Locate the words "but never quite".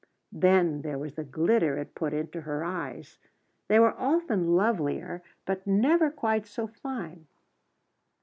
5.45-6.47